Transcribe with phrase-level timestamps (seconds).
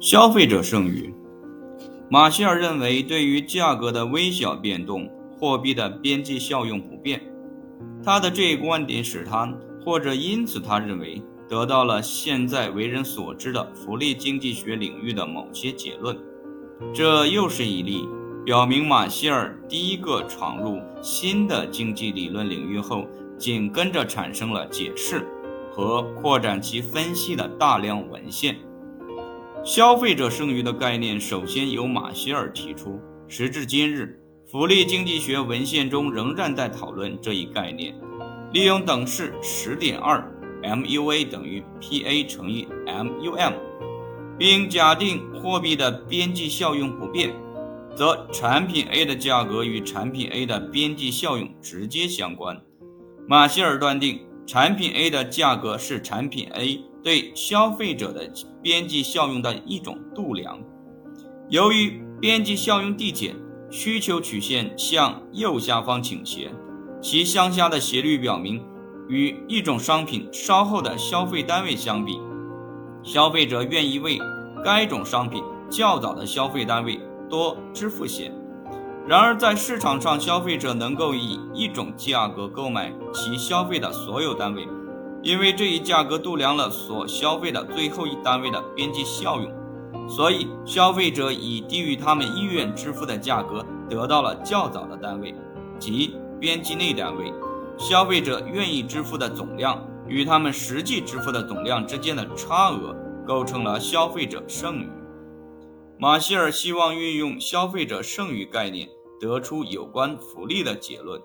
[0.00, 1.12] 消费者剩余，
[2.08, 5.06] 马歇尔认为，对于价格的微小变动，
[5.38, 7.20] 货币的边际效用不变。
[8.02, 16.16] 他的这一观点使他，或者因此他认为，得到了现在为人所知的福利经济学领域的某些结论。
[16.94, 18.08] 这又是一例
[18.46, 23.04] 表明马歇尔第一个闯入新的经济理论领域后，
[23.36, 25.26] 紧跟着产生了解释
[25.70, 28.56] 和扩展其分析的大量文献。
[29.62, 34.18] 消费者剩余的概念首先由马歇尔提出，时至今日，
[34.50, 37.94] 福利经济学文献中仍然在讨论这一概念。
[38.54, 40.26] 利用等式十点二
[40.62, 43.52] MUA 等于 PA 乘以 MUM，
[44.38, 47.30] 并假定货币的边际效用不变，
[47.94, 52.58] 则产品 A 的价格与产品 A 的边际效用直接相关。
[53.28, 56.80] 马歇尔断定，产品 A 的价格是产品 A。
[57.02, 58.30] 对消费者的
[58.62, 60.58] 边际效用的一种度量。
[61.48, 63.34] 由于边际效用递减，
[63.70, 66.50] 需求曲线向右下方倾斜，
[67.00, 68.62] 其向下的斜率表明，
[69.08, 72.20] 与一种商品稍后的消费单位相比，
[73.02, 74.18] 消费者愿意为
[74.64, 78.30] 该种商品较早的消费单位多支付些。
[79.08, 84.68] 然而，在市场上，消费者能够以一种价格购买其消费的所有单位。
[85.22, 89.52] 因为这一价格度量了所消费的最后一单位的边际效用，
[90.08, 95.34] 所以消费者以低于他们意愿支付的价格得到了较早的单位，
[95.78, 97.32] 即边际内单位。
[97.76, 102.94] 消费者愿意支付的总量与他们实际支付的总量之间的差额
[103.26, 104.88] 构成了消费者剩余。
[105.98, 108.88] 马歇尔希望运用消费者剩余概念
[109.20, 111.20] 得出有关福利的结论，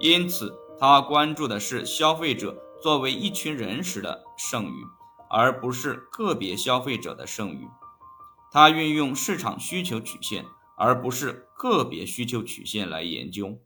[0.00, 2.56] 因此他关注的是消费者。
[2.86, 4.86] 作为一群人时的剩余，
[5.28, 7.66] 而不是个别消费者的剩余。
[8.52, 10.44] 他运用市场需求曲线，
[10.78, 13.58] 而不是个别需求曲线来研究。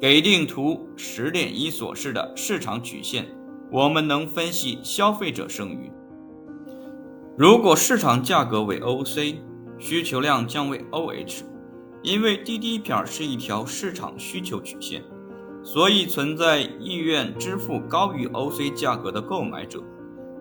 [0.00, 3.32] 给定图十点一所示的市场曲线，
[3.70, 5.88] 我们能分析消费者剩余。
[7.36, 9.36] 如果市场价格为 OC，
[9.78, 11.44] 需求量将为 OH，
[12.02, 15.04] 因为滴滴撇是一条市场需求曲线。
[15.64, 19.82] 所以存在意愿支付高于 OC 价格的购买者，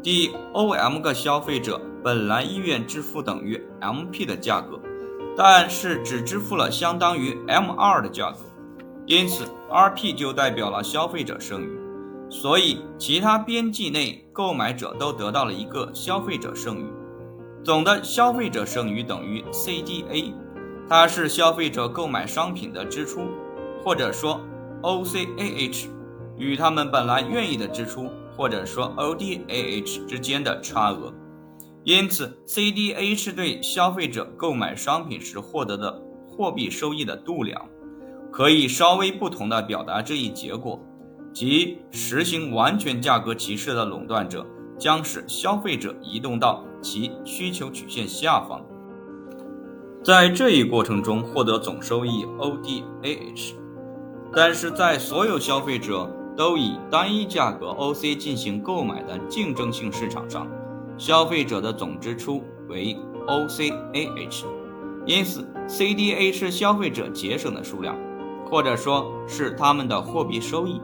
[0.01, 4.79] 第 OM 个消费者本来意愿支付等于 MP 的价格，
[5.35, 8.37] 但是只支付了相当于 M2 的价格，
[9.05, 11.77] 因此 RP 就代表了消费者剩余。
[12.29, 16.85] 所以其他边际内购买者都得到了一个消费者剩余，
[17.63, 20.31] 总的消费者剩余等于 CDA，
[20.87, 23.27] 它是消费者购买商品的支出，
[23.83, 24.39] 或者说。
[24.81, 25.87] OCAH
[26.37, 31.13] 与他们本来愿意的支出，或者说 ODAH 之间的差额，
[31.83, 37.59] 因此 CDA 是对消费者购买商品时获得的货币收益的度量。
[38.31, 40.79] 可以稍微不同的表达这一结果，
[41.33, 44.45] 即实行完全价格歧视的垄断者
[44.77, 48.63] 将使消费者移动到其需求曲线下方，
[50.03, 53.53] 在这一过程中获得总收益 ODAH。
[54.39, 60.47] 但是在所有消费者都以单一价格 OC 进行购买的竞争性市场上，
[60.95, 62.95] 消费者的总支出为
[63.27, 64.45] OCAH，
[65.07, 67.97] 因此 CDA 是消费者节省的数量，
[68.45, 70.79] 或者说是他们的货币收益。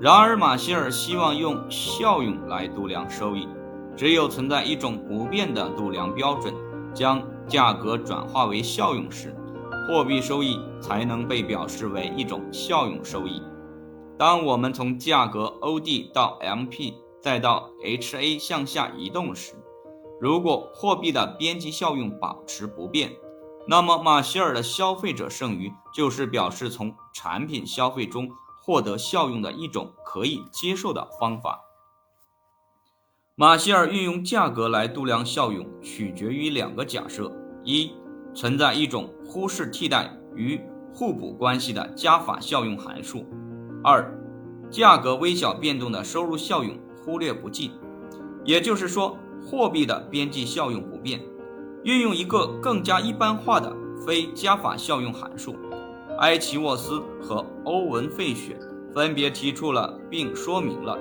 [0.00, 3.48] 然而，马歇尔希望用效用来度量收益，
[3.96, 6.54] 只有存在一种不变的度量标准，
[6.94, 9.34] 将价格转化为效用时。
[9.88, 13.42] 货币收益才能被表示为一种效用收益。
[14.18, 19.54] 当我们从价格 OD 到 MP 再到 HA 向下移动时，
[20.20, 23.12] 如果货币的边际效用保持不变，
[23.66, 28.28] 那么马歇尔的消费者剩余就是表示从产品消费中
[28.62, 31.64] 获得效用的一种可以接受的方法。
[33.36, 37.32] 马歇尔运用价格来度量效用，取决于两个假设：
[37.64, 37.90] 一。
[38.38, 40.60] 存在一种忽视替代与
[40.94, 43.26] 互补关系的加法效用函数。
[43.82, 44.16] 二，
[44.70, 47.72] 价格微小变动的收入效用忽略不计。
[48.44, 51.20] 也就是说，货币的边际效用不变。
[51.82, 53.76] 运用一个更加一般化的
[54.06, 55.56] 非加法效用函数，
[56.20, 58.56] 埃奇沃斯和欧文费雪
[58.94, 60.96] 分别提出了并说明了，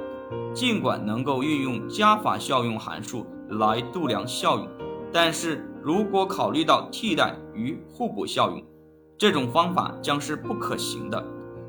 [0.56, 4.68] 尽管能够运用加法效用函数来度量效用，
[5.12, 5.64] 但是。
[5.84, 8.62] 如果考虑到替代与互补效用，
[9.18, 11.24] 这种方法将是不可行的。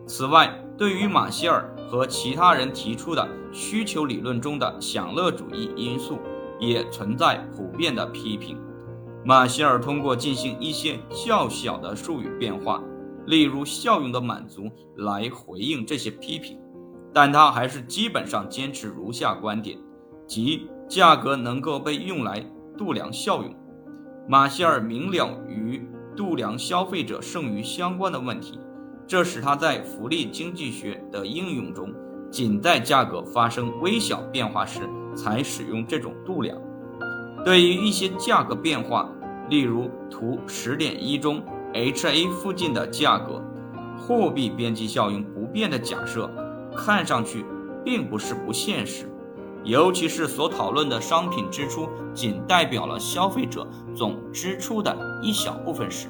[0.08, 6.18] 此外，对于马歇尔和其他人提出的需求理论中的享乐主义因素，
[6.58, 8.58] 也存在普遍的批评。
[9.24, 12.82] 马歇尔通过进行一些较小的术语变化，
[13.26, 16.58] 例如效用的满足，来回应这些批评，
[17.14, 19.78] 但他还是基本上坚持如下观点：
[20.26, 22.44] 即价格能够被用来
[22.78, 23.54] 度量效用。
[24.26, 25.86] 马歇尔明了与
[26.16, 28.58] 度量消费者剩余相关的问题，
[29.06, 31.92] 这使他在福利经济学的应用中，
[32.30, 34.80] 仅在价格发生微小变化时
[35.14, 36.56] 才使用这种度量。
[37.44, 39.08] 对于一些价格变化，
[39.48, 41.42] 例如图十点一中
[41.72, 43.42] HA 附近的价格，
[43.96, 46.30] 货币边际效应不变的假设，
[46.76, 47.46] 看上去
[47.82, 49.07] 并不是不现实，
[49.68, 56.08] 尤其是所讨论的商品支出仅代表了消费者总支出的一小部分时，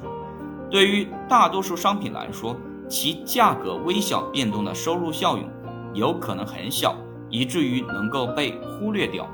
[0.70, 2.56] 对于大多数商品来说，
[2.88, 5.50] 其价格微小变动的收入效应
[5.93, 6.94] 有可能很小，
[7.28, 9.28] 以至于能够被忽略掉。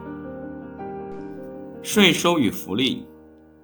[1.83, 3.07] 税收与福利，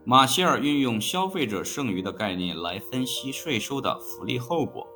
[0.04, 4.86] 马歇尔运用消费者剩余的概念来分析税收的福利后果。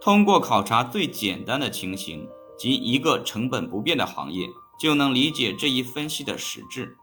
[0.00, 2.24] 通过考察最简单的情形
[2.56, 4.46] 及一个成本不变的行业，
[4.78, 6.96] 就能理解这一分析的实质。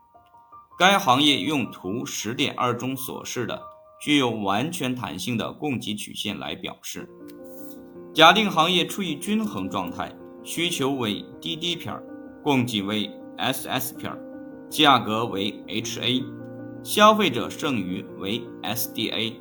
[0.78, 3.62] 该行业用图十点二中所示的
[4.02, 7.10] 具有完全弹性的供给曲线来表示。
[8.14, 12.00] 假定行业处于均衡状态，需求为 DD 片，
[12.44, 14.16] 供给为 SS 片。
[14.70, 16.24] 价格为 HA，
[16.84, 19.36] 消费者剩余为 SDA。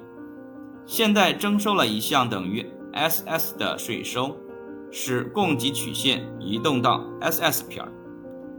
[0.84, 4.36] 现在征收了一项等于 SS 的税收，
[4.90, 7.82] 使供给曲线移动到 SS 片，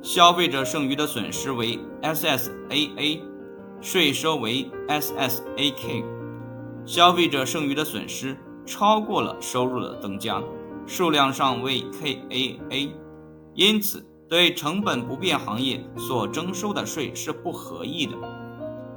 [0.04, 3.22] 消费者剩余的损失为 SSAA，
[3.80, 6.04] 税收为 SSAK。
[6.86, 10.44] 消费者剩余的损失超过了收入的增加，
[10.86, 12.92] 数量上为 KAA，
[13.56, 14.06] 因此。
[14.30, 18.14] 对成本不变行业所征收的税是不合意的。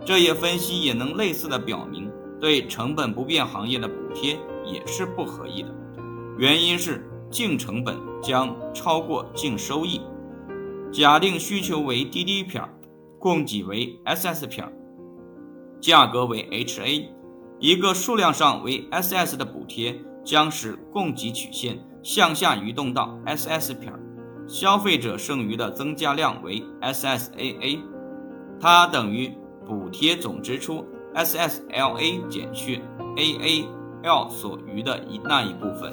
[0.02, 2.10] 这一分析也能类似的表明，
[2.40, 5.68] 对成本不变行业的补贴也是不合意的。
[6.38, 10.00] 原因是净成本将超过净收益。
[10.92, 12.62] 假定需求为 DD 片，
[13.18, 14.72] 供给为 SS 片，
[15.80, 17.08] 价格为 HA，
[17.58, 23.92] 一个数量上为 SS 的补贴将使供给曲线向下移动到 SS 片。
[24.48, 27.80] 消费者剩余的增加量为 SSAA，
[28.60, 29.32] 它等于
[29.66, 32.80] 补贴总支出 SSLA 减去
[33.16, 35.92] AAL 所余的一那一部分。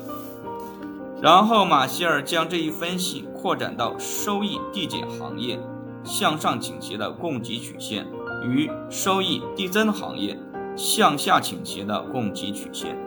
[1.23, 5.57] 然后马歇尔将这一分析扩展到收益递减行业
[6.03, 8.05] 向上倾斜的供给曲线
[8.45, 10.37] 与收益递增行业
[10.75, 12.97] 向下倾斜的供给曲线。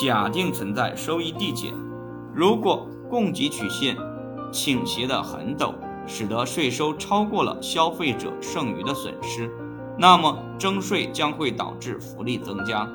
[0.00, 1.74] 假定存在收益递减，
[2.34, 3.98] 如果供给曲线
[4.50, 5.74] 倾斜的很陡，
[6.06, 9.50] 使得税收超过了消费者剩余的损失，
[9.98, 12.88] 那么征税将会导致福利增加。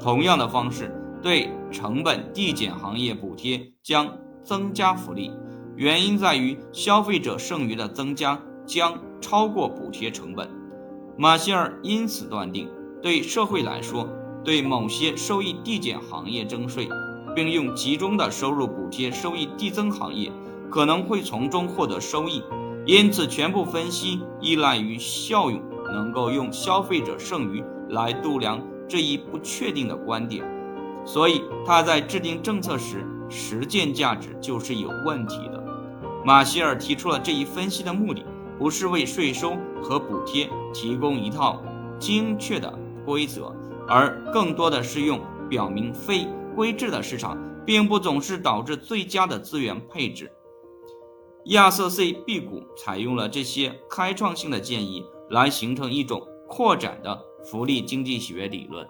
[0.00, 0.90] 同样的方式
[1.22, 5.30] 对成本递减行业补贴将增加福利，
[5.76, 10.48] 原因在于消费者剩余的增加将超过补贴成本。
[11.16, 12.68] 马歇尔因此断定，
[13.02, 14.08] 对社会来说，
[14.42, 16.88] 对某些收益递减行业征税，
[17.34, 20.32] 并用集中的收入补贴收益递增行业。
[20.70, 22.42] 可能会从中获得收益，
[22.86, 25.60] 因此全部分析依赖于效用
[25.92, 30.44] 能够用消费者剩余来度量这一不确定的观点，
[31.04, 35.64] 所以他在制定政策时，实践价值就是有问题的。
[36.24, 38.24] 马歇尔提出了这一分析的目的，
[38.58, 41.62] 不是为税收和补贴提供一套
[41.98, 43.54] 精确的规则，
[43.88, 50.30] 而更多的是用表明非规制的市场并不总是导致最佳的资源配置。
[51.46, 58.86] 亚瑟 C 辟谷采用了这些开创性的建议，来形成一种扩展的福利经济学理论。